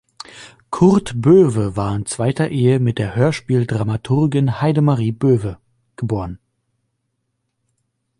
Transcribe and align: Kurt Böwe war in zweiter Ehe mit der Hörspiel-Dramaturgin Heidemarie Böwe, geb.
Kurt 0.71 1.21
Böwe 1.21 1.75
war 1.75 1.95
in 1.95 2.07
zweiter 2.07 2.49
Ehe 2.49 2.79
mit 2.79 2.97
der 2.97 3.13
Hörspiel-Dramaturgin 3.15 4.59
Heidemarie 4.59 5.11
Böwe, 5.11 5.59
geb. 5.95 6.39